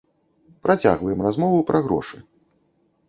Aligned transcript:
Працягваем 0.67 1.19
размову 1.27 1.59
пра 1.71 1.79
грошы. 1.89 2.17